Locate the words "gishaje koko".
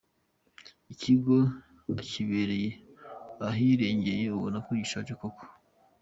4.81-5.43